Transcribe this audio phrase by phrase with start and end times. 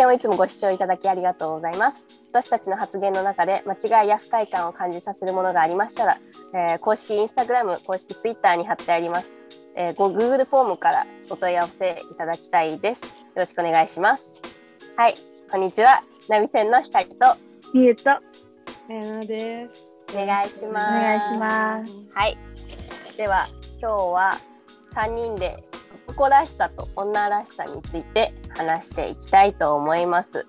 [0.00, 2.06] 波線をいつもご視聴いただきありがとうございます。
[2.30, 6.18] 私たちの発言の中で間違いや不快感を感じさせるものがありましたら、
[6.54, 9.42] えー、公式インスタグラム公式ツイッターに貼ってあります、
[9.74, 13.02] えー、Google フォームからお問い合わせいただきたいです。
[13.02, 14.40] よろしくお願いします。
[14.96, 15.16] はい
[15.50, 16.02] こんにちは。
[16.28, 17.36] 波線の光と。
[17.74, 18.08] みゆと。
[18.08, 18.20] や
[18.88, 19.84] なです。
[20.14, 20.88] お願いします。
[20.88, 21.92] お願いします。
[22.14, 22.38] はい。
[23.16, 23.48] では
[23.80, 24.38] 今日は
[24.94, 25.69] 3人で
[26.20, 30.44] 男らしさと女らしさについて話していきたいと思います。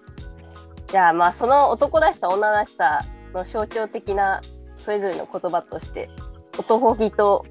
[0.88, 3.00] じゃあまあその男らしさ女らしさ
[3.34, 4.42] の象徴的な
[4.76, 6.10] それぞれの言葉として
[6.58, 7.46] 男気と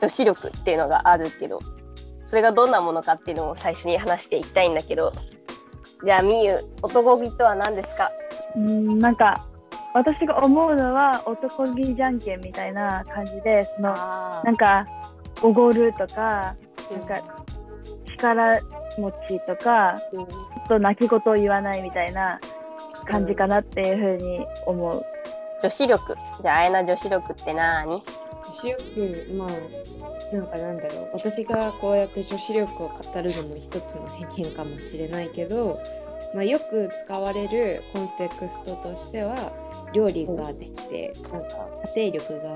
[0.00, 1.60] 女子力っていうのがあるけど
[2.24, 5.12] それがどんなものかっていうのを最初に話していきたいんだけど。
[6.02, 8.10] じゃあみゆ男気とは何ですか？
[8.56, 9.46] うんなんか
[9.92, 13.90] 私が思うのは男気じゃんけんみたいな感じでその
[14.44, 14.86] なんか
[15.42, 16.56] おごるとか
[16.90, 17.39] なんか
[18.20, 18.60] 力
[18.98, 22.40] 持ちとか、うん、ちょっと泣き言を言わないみたいな
[23.06, 25.04] 感じかなっていうふうに思う。
[25.62, 26.16] 女子力。
[26.42, 28.02] じゃああやな女子力って何女
[28.54, 31.10] 子力まあなんかなんだろう。
[31.12, 35.80] 私がこうやって女子力を語るのも一つの偏見かもしれないけど、
[36.34, 39.52] まあ、よく使われるコンテクストとしては
[39.92, 42.50] 料理ができて、なんか家庭力が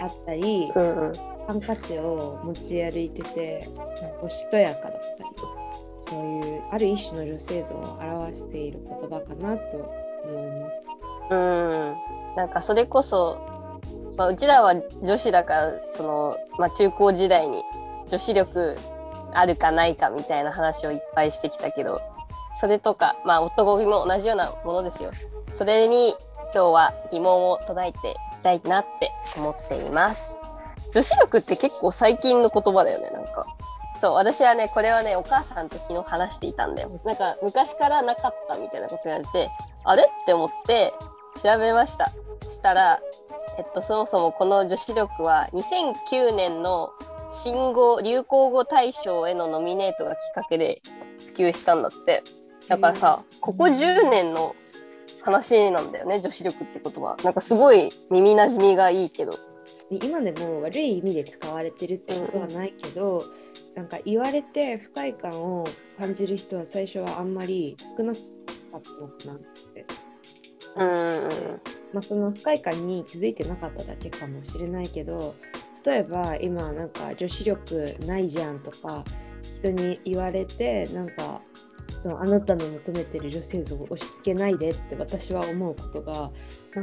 [0.00, 3.68] あったり、うんうんハンカチを持ち歩いてて
[4.22, 5.62] おしとやかだったり
[6.00, 9.76] そういうある一種の女性像を表している言葉かなと
[10.24, 10.86] 思います。
[11.30, 11.94] うん
[12.36, 13.40] なんかそれこそ、
[14.16, 17.62] まあ、うちらは女子だからその、まあ、中高時代に
[18.08, 18.76] 女子力
[19.34, 22.00] あるかないかみたいな話をいっぱいしてきたけど
[22.60, 25.10] それとか、まあ、男気も同じようなものですよ。
[25.56, 26.14] それに
[26.54, 30.38] 今日は疑問を唱えていきたいなって思っています。
[30.92, 33.46] 女子力って結構最近の言葉だよね、なんか。
[34.00, 37.00] そう、私はね、これはね、お母さんと昨日話していたんだよ。
[37.04, 39.50] なんか、昔からなかったみたいなこと言われて、
[39.84, 40.92] あれって思って
[41.42, 42.10] 調べました。
[42.50, 43.00] したら、
[43.58, 46.90] えっと、そもそもこの女子力は2009年の
[47.30, 50.82] 新語・流行語大賞へのノミネートがきっかけで
[51.34, 52.22] 普及したんだって。
[52.68, 54.54] だからさ、ここ10年の
[55.22, 57.16] 話なんだよね、女子力って言葉。
[57.22, 59.38] なんかすごい耳なじみがいいけど。
[59.90, 65.66] 今でも悪い意味で使われてるってことはないけど、うん、なんか言われて不快感を
[65.98, 68.20] 感じる人は最初はあんまり少なか
[68.78, 69.38] ったのかなっ
[69.74, 69.86] て。
[70.74, 71.60] うん
[71.92, 75.34] まあ、その不快感に気づいてなかっただけかもしれないけど
[75.84, 79.04] 例えば今なんか女子力ないじゃんとか
[79.60, 81.42] 人に言われてなんか
[82.02, 86.30] そのあなたの求めてる女性像を押し付けないでって私は思うことが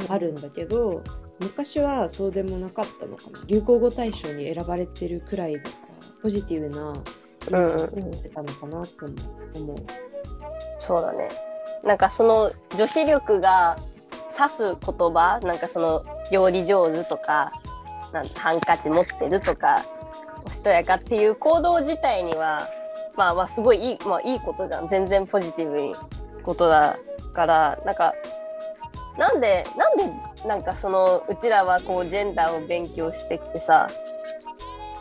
[0.08, 1.04] あるんだけど
[1.40, 3.18] 昔はそうでもなかったの。
[3.18, 5.74] かな流行語大賞に選ばれてるくらいだから
[6.24, 6.94] ポジティブな
[7.52, 9.06] 思ってたのかなと
[9.56, 9.86] 思う、うん、
[10.80, 11.30] そうだね。
[11.84, 13.78] なんかその女子力が
[14.38, 17.52] 指す言葉なんかその料理上手とか
[18.14, 19.84] なんハンカチ持ってるとか
[20.46, 22.70] おしとやかっていう行動自体には
[23.20, 24.88] まあまあすごいいい,、まあ、いいことじゃん。
[24.88, 25.94] 全然ポジティブに
[26.44, 26.98] ことだ
[27.34, 27.78] から。
[27.86, 28.14] なんか
[29.18, 30.04] なんでなんで
[30.48, 33.90] なんかそのうちらはこうジェンダーを勉強してきてさ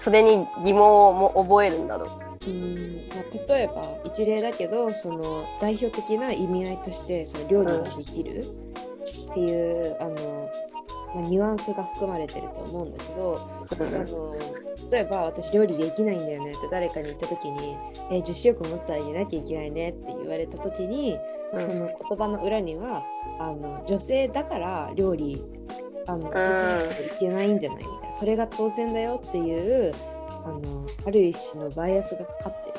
[0.02, 2.06] それに疑問をも覚えるんだろ
[2.44, 2.50] う？
[2.50, 10.50] うんまあ、例えば一例だけどその代表的な意味合いとしてその料理ができるっていう、うん、あの、
[11.14, 14.34] まあ、ニュアンスが含まれてると思うんだけど、あの
[14.90, 16.52] 例えば私料理できないんだよね。
[16.52, 17.76] って誰かに言った時に
[18.10, 21.18] 「え女子力持ってあげなきゃいけないね」って言われた時に、
[21.52, 23.04] うん、その言葉の裏には
[23.38, 25.44] あの女性だから料理
[26.06, 28.14] あの、うん、いけないんじゃないみたいな。
[28.14, 29.94] それが当然だよっていう
[30.44, 32.78] あのある一種のバイアスがかかってる。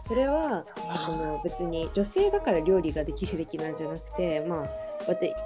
[0.00, 4.87] それはあの別に女性だから料理ができるべきなんじゃなくてまあ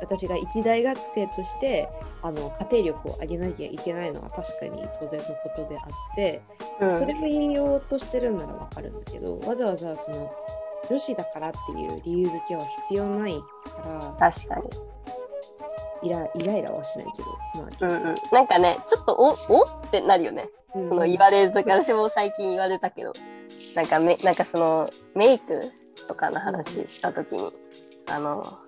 [0.01, 1.89] 私が一大学生として
[2.23, 6.43] あの家庭力を上げなきゃいけないのは確かに当然のことであって、
[6.81, 10.33] うん、それを引用としてるんならわかるんだけどわざわざその
[10.89, 14.63] 女子だからっていう理由付けは必要ないから確かに。
[16.05, 23.13] イライライラはしないけど、まあ、うんうん、なんかねちょっとおおってなるよね、うん、その言われる時私も最近言われたけど。
[23.75, 25.73] なんかめなんかそのメイク
[26.07, 27.53] とかの話した時に、
[28.07, 28.59] あの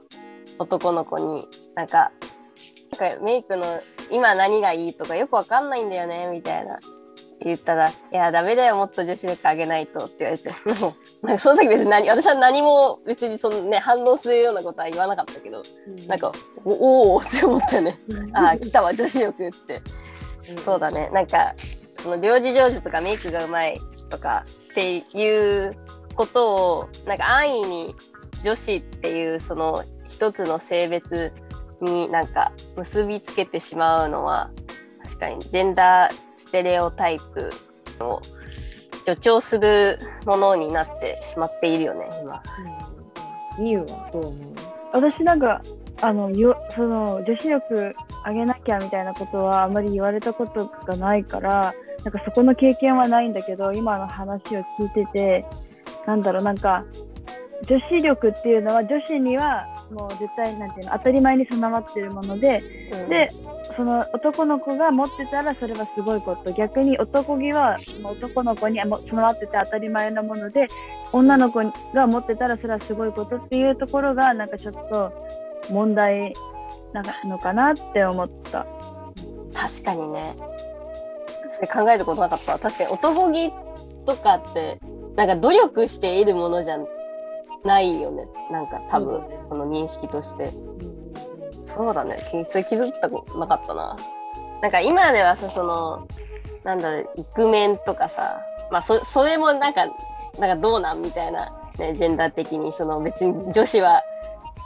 [0.59, 2.13] 男の子になんか
[2.99, 3.81] なんかメイクの
[4.11, 6.79] 今何がいいとかよくわかんないんだよねみたいな。
[7.41, 10.51] 言ったら「いやダメだよもっと女子力上げないと」って言われて。
[11.23, 16.33] なんかその時別に何私は何も別にその、ね、反応するようなことは言わなかったけど、うん、なんか
[16.65, 17.99] 「おお」って思ったよね
[18.33, 19.83] 「ああ来たわ女子力」って、
[20.51, 21.11] うん、そうだね。
[21.13, 21.53] なんか
[22.03, 23.81] その領事上手とかメイクがうまい
[24.11, 25.77] とかっていう
[26.15, 27.95] ことをなんか安易に
[28.43, 29.83] 女子っていうその
[30.15, 31.33] 一つの性別
[31.81, 34.49] になんか結びつけてしまうのは
[35.03, 37.51] 確かにジェンダーステレオタイプ
[37.99, 38.23] を
[39.05, 42.41] 助長するものになってしまっているよね今。
[43.59, 44.55] みゆはどう思う？
[44.93, 45.61] 私なんか
[46.01, 47.95] あのよその女子力
[48.25, 51.75] 上げなきゃみたいなことはあまり言われたことがないから
[52.05, 55.45] なんかそこの経験はないんだけど今の話を聞いてて
[56.07, 56.85] なんだろうなんか
[57.67, 62.63] 女子力っていうのは女子にはもう絶対なんていうの当たり前に備わってるもので、
[62.93, 63.31] うん、で
[63.77, 66.53] その男の子が持ってたらそれはすごいこと。
[66.53, 70.69] 逆に男気はもう男の子に備わってて当たり前なもので
[71.13, 71.61] 女の子
[71.95, 75.13] が持ってたらそれはすごいことっていうところがなんかちょっと
[75.71, 76.35] 問題
[76.93, 78.67] なのかなって思った。
[79.55, 80.37] 確かにね。
[81.55, 82.59] それ考えたことなかった。
[82.59, 83.51] 確かに男気
[84.07, 84.79] とかって
[85.17, 86.79] なんか努力しているものじゃ
[87.65, 88.27] ないよね。
[88.51, 92.19] なんか多分、この認識として、うん、そうだね。
[92.45, 93.97] それ気づいたことなかったな。
[94.65, 96.09] なんか今ではさその
[96.65, 98.41] なんだろうイクメンとかさ
[98.71, 99.85] まあそそれもなんか
[100.39, 104.03] なんかどうなんみたいな、ね、ジェンダー的にその別に女子は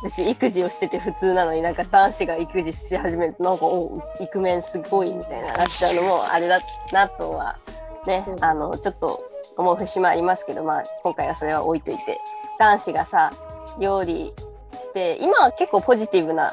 [0.04, 6.60] 別に育児をしてて普通なのになんか男子が育児し始めるとなんかおイクメンすごいみたいななっちゃうのもあれだ
[6.92, 7.58] なとは
[8.06, 12.20] ね、あのちょっと思う節もありますけど、まあ、今回はそれは置いといて
[12.58, 13.32] 男子がさ
[13.78, 14.32] 料理
[14.72, 16.52] して今は結構ポジティブな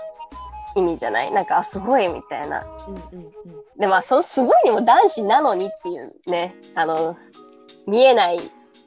[0.76, 1.32] 意味じゃない？
[1.32, 2.66] なんかあすごいみたいな。
[2.88, 3.32] うんうんうん、
[3.80, 7.18] でまあそすごいにも男子なのにっていうねあの
[7.88, 8.40] 見えない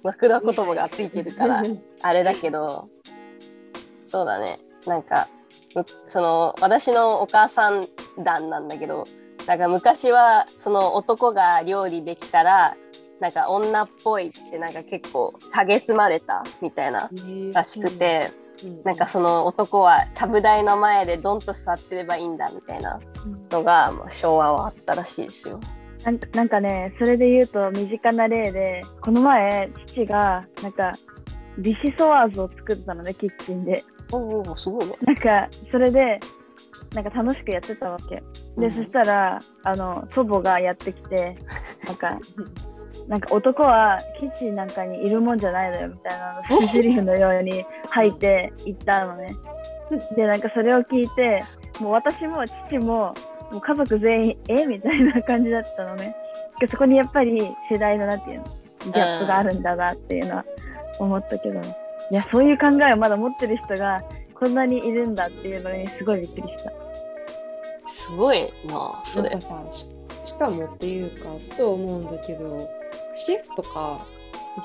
[0.03, 1.63] 枕言葉がついてるから
[2.03, 2.89] あれだけど
[4.07, 4.59] そうだね。
[4.87, 5.29] なんか
[6.09, 7.87] その私のお母さん
[8.23, 9.07] 団なんだけど
[9.47, 12.77] なんか昔はその男が料理できたら
[13.21, 17.11] なんか女っぽいってなんか結構蔑まれたみたいな
[17.53, 18.31] らしくて、
[18.85, 23.01] なんかその男はちゃぶ台の前でドンと座ってればいいんだみたいな
[23.51, 25.61] のが、まあ、昭和はあったらしいですよ。
[26.05, 30.93] なんかなんかねそれで言うと身近な例でこの前父がなんか
[31.59, 33.85] ビシソワーズを作ったのねキッチンで。
[34.11, 34.95] おおすごいね。
[35.03, 36.19] なんかそれで
[36.95, 38.17] なんか楽しくやってたわけ。
[38.17, 38.23] で、
[38.57, 41.37] うん、そしたらあの祖母がやってきて
[41.87, 42.19] なんか
[43.09, 49.35] なんか男はキッチンなんかにいるもんじゃないのよみたいなのセリフのように吐いていったのね。
[50.15, 51.43] でなんかそれを聞いて
[51.81, 53.15] もう私も父も
[53.51, 54.67] もう家族全員え？
[54.67, 56.15] みたいな感じだったのね。
[56.71, 57.41] そこにやっぱり
[57.71, 58.45] 世代のなんていうの
[58.85, 60.45] ギャップがあるんだなっていうのは
[60.99, 61.65] 思ったけど、い
[62.11, 64.03] やそういう考えをまだ持ってる人が
[64.35, 66.73] こんなにいるんだっていうのにすごいびっくりした。
[67.89, 69.31] すごいなそれ。
[69.31, 72.69] なんかさしかもっていうかふと思うんだけど
[73.19, 74.07] シェフとか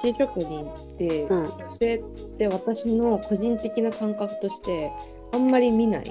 [0.04, 2.04] 寿司職人って、うん、女性っ
[2.38, 4.92] て私の個人的な感覚として
[5.32, 6.10] あんまり見ない、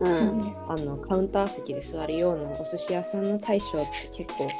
[0.00, 4.50] うん、あのカウンター席で座るようなお寿司屋さんの大将って結構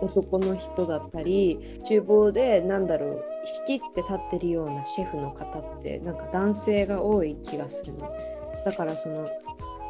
[0.00, 8.12] 男の人だったり厨房でなんだろう仕切って立ってるようなシェフの方ってなんか男性が多い気がするの。
[8.64, 9.28] だからその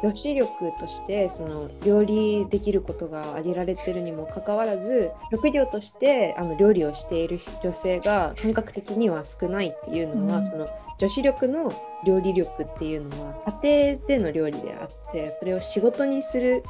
[0.03, 10.67] 女子力としてその料理できることが挙げられてるにもかかわらず職業としてあの料理をしている女性が感覚的には少ないっていうのは、うん、その
[10.99, 11.73] 女子力の
[12.05, 16.63] 料理力っていうのは家庭での料理であってそれを仕事にする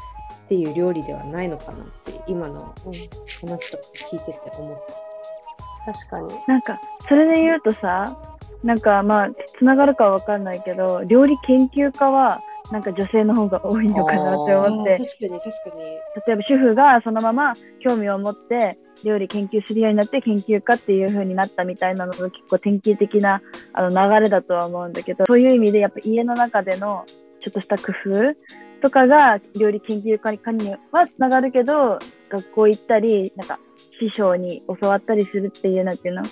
[0.46, 5.08] っていう料理ではないのかなって今の話とか聞いてて思った。
[5.88, 8.18] 確かになんかそれで言うとさ
[8.64, 14.98] なんかまあつながるかわかんないけど料理研究家はなんか女性の方が多いのかなって思って。
[14.98, 15.84] 確かに確かに。
[15.84, 23.42] 例えば主婦がそのまま興味を持って料理研究するようになって研究家っていう風になったみたいなのが結構典型的な
[23.74, 27.06] あの流れだとは思うんだけどそういう意味でやっぱ家の中での
[27.40, 33.60] ちょっとした工夫とかが料理研究家にはつながるけど学校行ったりなんか
[34.00, 36.24] 師匠に教わったりするっていうなんていうの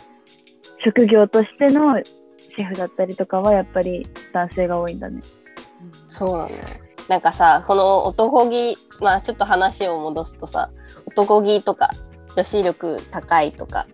[0.84, 5.22] 職業としてのシェフだったりとかはやっぱり男性が多いんだね。
[6.08, 6.82] そうだね。
[7.08, 10.72] なんかさこの男気まあちょっと話を戻すとさ
[11.06, 11.92] 男気とか
[12.36, 13.88] 女子力高いとか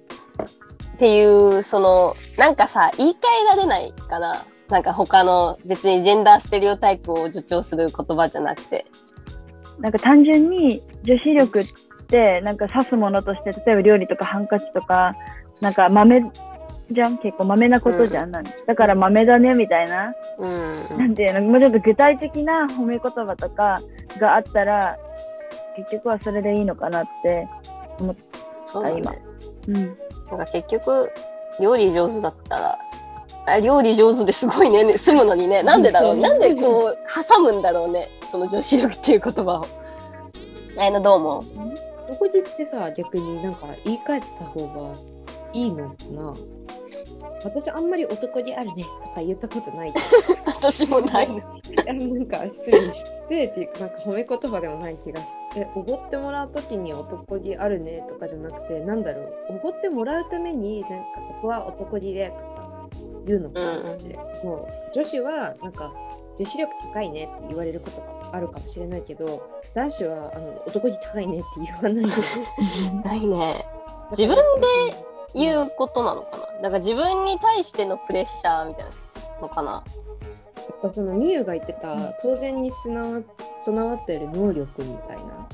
[0.95, 8.85] っていうそのなんかさ言い換えられないかななんか他の別にジェンダーステレオタイプを助長する言葉じゃなくて
[9.79, 11.65] なんか単純に女子力っ
[12.07, 15.15] てなんか指すものとして例えば料理とかハンカチとか
[15.59, 16.21] なんか豆
[16.91, 23.81] じゃん結構豆なことじゃん、うん、だから豆だねみたいな、うん、なんていうのもうちょっと具体的な褒め言葉とか
[24.19, 24.97] があったら
[25.77, 27.47] 結局はそれでいいのかなって
[27.99, 28.15] 思っ
[28.71, 29.13] た、ね、今、
[29.67, 29.75] うん、
[30.29, 31.11] なんか結局
[31.59, 32.79] 料理上手だったら
[33.47, 35.63] あ料理上手ですごいね住むのにね。
[35.63, 39.65] なんでだろう なんでこう挟むんだろうねその女子力っていう言葉を。
[40.77, 42.11] あやなどう思う？
[42.11, 44.95] 男気ってさ逆になんか言い換えた方が
[45.53, 46.33] いいのかな？
[47.43, 49.93] 私あんまり男気あるねとか言ったことない。
[50.45, 51.27] 私もない。
[51.27, 60.95] なんか失礼失礼っていうかなんか褒め言葉でもない気がしておごってもらう時に男気あるねとかじゃなくてなんだろうおごってもらうためになんか
[61.27, 62.89] ここは男気でとか
[63.25, 65.93] 言うのかなって、もう女子はなんか
[66.37, 72.39] 女子力高いねって言われることがあるかもしれないけど男子はあの男気高いねって言わないです。
[73.05, 73.65] ないね。
[74.11, 75.00] 自分で
[75.33, 76.45] 言うことなのかな。
[76.45, 78.91] だから自分に対してのプレッシャーみたいな
[79.41, 79.71] のかな。
[79.71, 83.21] やっぱそのみゆが言ってた当然に備わ
[83.59, 85.47] 備わってる能力みたいな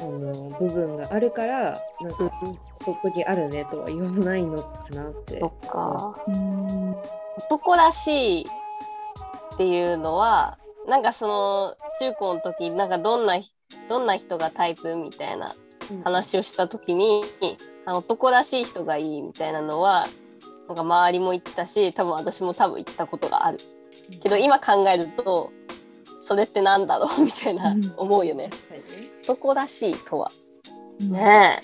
[0.00, 2.30] あの部分があるからなんか
[2.80, 5.40] 男気あるねとは言わないのかなって。
[5.40, 6.24] そっか。
[6.26, 6.96] うん。
[7.38, 8.46] 男らしい
[9.54, 13.38] っていうのはなんかその中高の時なんかどんな
[13.88, 15.54] どんな人がタイプみたいな
[16.04, 17.22] 話をした時に
[17.86, 20.06] あ男らしい人がいいみたいなのは
[20.66, 23.58] なんか周りも言ったし多分私も多分言ったことがある。
[24.22, 25.52] けど今考えると
[26.20, 27.22] それってなんだろう？
[27.24, 27.92] みたいなうん。
[27.96, 28.50] 思うよね。
[28.70, 28.78] はい。
[28.78, 28.84] ね
[29.24, 30.30] 男らしいとは。
[31.00, 31.60] ね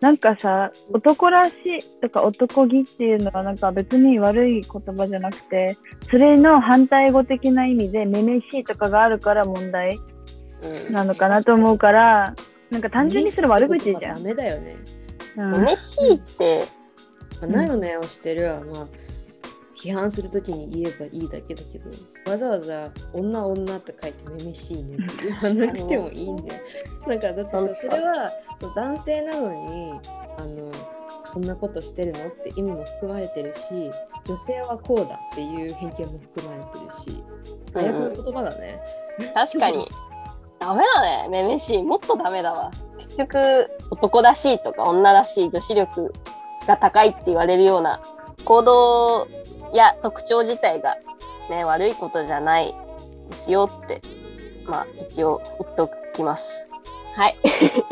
[0.00, 5.76] なんかさ男らしいとか男気っていうのはなんか別に悪い言葉じゃなくて
[6.10, 10.00] それの反対語的な意味でめめしいとかがあるから問題
[10.62, 10.92] え、うん。
[10.94, 12.34] なのかなと思うから
[12.70, 14.22] なんか単純にそれ悪口じゃダん。
[14.22, 14.76] メだよね。
[15.36, 16.64] うん嬉しいって
[17.40, 18.86] まあなよなよしてるはまあ
[19.76, 21.88] 批判するときに言えばいいだけだけど
[22.30, 26.62] わざわざ女女って書いてめめしいねって言わなくてもいいんだよ。
[27.06, 28.30] なんかだってさそれは
[28.74, 29.92] 男性なのに
[30.36, 30.72] あの
[31.32, 33.90] そんなことしてるのって意味も含まれてるし
[34.26, 37.22] 女性はこうだっていう偏見も含まれてるし
[37.72, 38.80] 最悪の言葉だね。
[39.34, 39.88] 確かに
[40.60, 41.28] ダメだね。
[41.30, 42.70] めめしいもっとダメだわ。
[42.98, 46.14] 結局男らしいとか女らしい女子力
[46.66, 48.00] が高いって言われるような
[48.44, 49.26] 行動
[49.72, 50.96] や特徴自体が
[51.48, 52.74] ね悪いことじゃない
[53.30, 54.02] ですよって
[54.66, 56.68] まあ一応言っときます。
[57.16, 57.36] はい。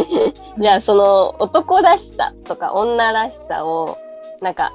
[0.61, 3.97] じゃあその男らしさとか女らしさを
[4.41, 4.73] なんか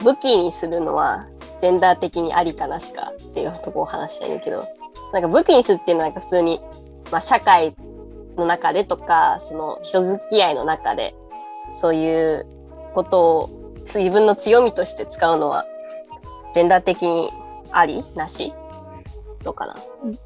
[0.00, 1.26] 武器にするのは
[1.58, 4.64] ジェンダー的にありかなしかっていうところを話したいんだけど
[5.12, 6.60] なんか武器にするっていうのはなんか普通に、
[7.10, 7.74] まあ、社会
[8.36, 11.14] の中でとかその人付き合いの中で
[11.74, 12.46] そういう
[12.94, 15.66] ことを自分の強みとして使うのは
[16.54, 17.30] ジェンダー的に
[17.70, 18.52] ありなし？
[19.42, 19.76] どうかな？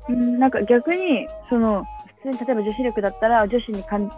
[0.08, 1.84] うん、なんか逆にその
[2.22, 4.10] 普通に例えば女子力だったら女子にかん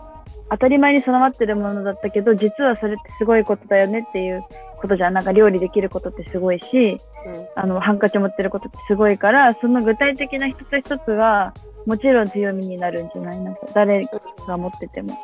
[0.50, 4.44] 当たり前に備わってるものだったけど実はそれってすごいことだよねっていう
[4.80, 5.14] ことじゃん。
[5.14, 7.46] なんか料理できることってすごいしうん。
[7.56, 11.52] あのハンカチ持ってることってすごいからその具体的な一つ一つが
[11.86, 13.40] もちろん強みになるんじゃない？
[13.40, 14.04] なんか誰
[14.46, 15.16] が持ってても。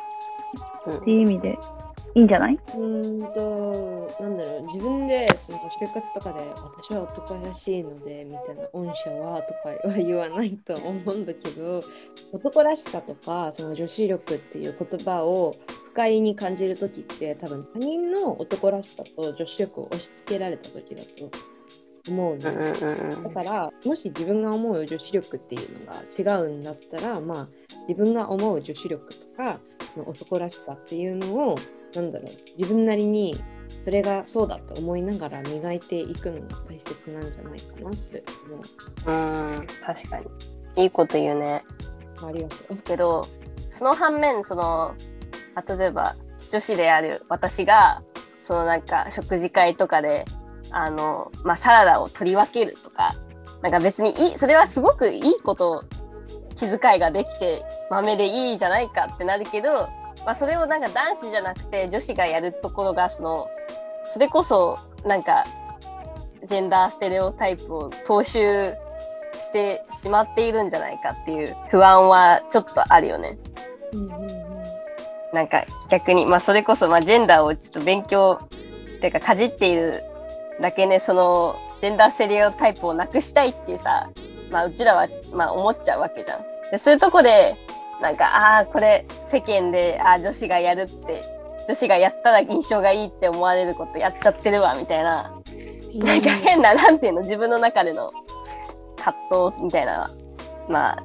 [0.87, 0.97] うん。
[0.97, 1.57] っていう意味で
[2.15, 2.53] いいんじゃない？
[2.53, 11.81] うーんと、なんだろう、自分でその就活とかで、私は男らしいので、みたいな、御社はとかは言わないと思うんだけど、
[12.31, 21.31] 男らしさとか、その女子力っていう言葉を不快に感じるときって、多分他人の男らしさと女子力を押し付けられたときだと
[22.11, 23.23] 思うの。
[23.23, 27.47] だからもし自分が思う女子力っていうのが違うんだったらまあ
[27.87, 29.59] 自分が思う女子力とか
[29.93, 31.55] その男らしさっていうのを
[31.95, 33.35] なんだろう自分なりに
[33.79, 38.61] それがそうだと思いながら磨いていくのが大切なんじゃないかなって思う。
[39.05, 41.63] うん確かにいいこと言うね
[42.21, 42.77] ありがとう。
[42.77, 43.27] けど
[43.71, 44.95] その反面その
[45.55, 46.15] あ例えば
[46.49, 48.03] 女子である私が
[48.39, 50.25] そのなんか食事会とかで
[50.71, 53.15] あの、まあ、サラダを取り分けるとか
[53.61, 55.85] なんか別にいいそれはすごくいいこと
[56.55, 59.89] 気遣いができて豆でいいじゃないかってなるけど、
[60.25, 63.47] まあ、それをなんか男子じゃなくて女子がやるところがその
[64.13, 65.43] それこそなんか
[66.45, 68.73] ジェンダーステレオタイプを踏襲
[69.39, 73.37] してしまっているんじゃないかっていう不安はちょっとあるよね。
[73.93, 74.53] うんうんうん
[75.33, 78.47] なんか逆にまあそれこそまあジェンダーをちょっと勉強っ
[78.99, 80.03] ていうかかじっている
[80.61, 84.09] だけねそのジェンダーステレオタイプをなくしたいっていうさ
[84.51, 86.41] まあうちらはまあ思っちゃうわけじゃん。
[86.71, 87.55] でそういうとこで
[88.03, 91.23] なんかああーこれ世間であー女子がやるって
[91.67, 95.31] 女子がやったら印象がいいって思われることやっちゃってるわみたいな
[95.95, 98.11] なんか変ななんていうの自分の中での
[98.97, 99.15] 葛
[99.51, 100.11] 藤みたいな
[100.67, 101.03] まあ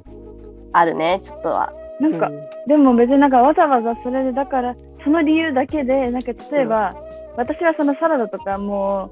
[0.72, 1.72] あるねちょっとは。
[2.00, 2.30] なんか、
[2.68, 6.94] でも別になんかわざわざそれでだからその理由だけでなんか例えば、
[7.36, 9.10] 私はそのサラダとかも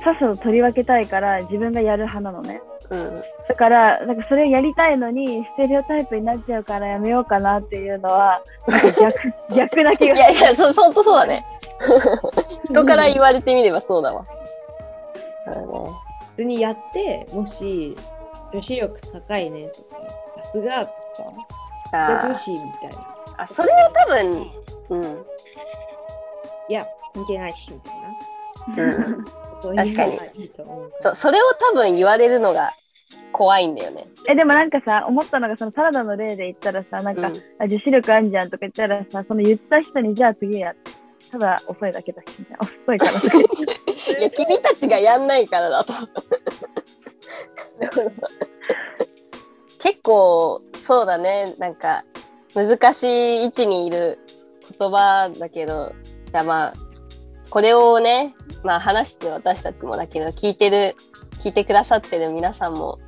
[0.00, 2.60] うさっさと取り分けたいから自分がやる派なのね。
[2.90, 3.22] うん。
[3.48, 11.44] だから、なんかそれをやりたいのに、ステレオタイプになっちゃうからやめようかなっていうのは、なんか逆、 逆な気がいやいや、そ、ほんとそうだね。
[12.64, 14.24] 人から言われてみればそうだわ。
[16.36, 17.96] 普通にやって、もし
[18.52, 19.96] 女子力高いねとか、
[20.44, 20.92] さすがと
[21.90, 23.18] か、あ女子みたいな。
[23.38, 24.50] あ、それは多分、
[24.90, 25.26] うん。
[26.68, 28.08] いや、関係ないし、みたいな。
[28.84, 29.24] うん、
[29.62, 30.52] 確かにいう
[31.00, 32.72] そそれを多分言われるのが
[33.32, 34.06] 怖いんだよね。
[34.28, 40.74] え、でもなんかさ、思ったのが、そのサラダの例で言ったらさ、なんか、うんあ女子力あんじゃんとか言ったらさ、その言った人に、じゃあ次や。
[41.30, 42.66] ただ遅いだけだし、みたいな。
[42.66, 43.12] 遅いから。
[44.18, 45.92] いや、君たちがやんないからだと。
[49.78, 51.54] 結構、そうだね。
[51.58, 52.04] なんか、
[52.54, 54.18] 難しい位置にいる
[54.78, 55.92] 言葉だけど、
[56.30, 56.72] じゃあまあ、
[57.50, 60.96] これをね、まあ話して私たちもだけど、聞いてる、
[61.40, 62.98] 聞いてくださってる皆さんも、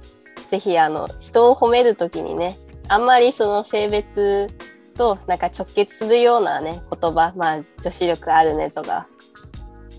[0.50, 4.48] ぜひあの、人を褒めるときにね、あんまりその性別
[4.96, 9.06] となんか直結するようなね、言葉、まあ女子力あるねとか、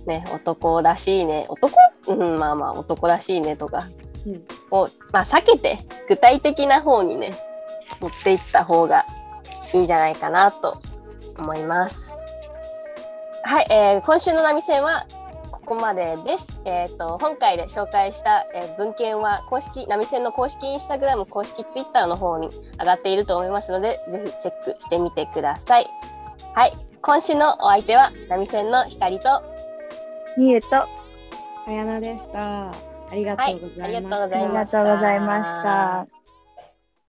[0.06, 1.72] ね、男らしいね、男？
[2.08, 3.88] うん、まあまあ男らしいねとか
[4.26, 7.36] うんを、まあ避けて具体的な方にね、
[8.00, 9.06] 持っていった方が
[9.74, 10.82] いいんじゃないかなと
[11.38, 12.11] 思います。
[13.44, 15.06] はい、えー今週の波線は
[15.52, 16.48] ここまでです。
[16.66, 22.50] えっ、と、今回で紹介した、えー文献は公式、波線の公式インスタグラム、公式ツイッターの方に
[22.80, 25.88] 上がっていると思いますので、ぜひチェックしてみてください。
[26.54, 29.44] はい、今週のお相手は波線の光と、
[30.38, 32.70] ニューと、かやなでした。
[32.70, 32.74] あ
[33.14, 33.82] りがとうございました。
[33.82, 36.21] はいありがとうございましたありがとうございました。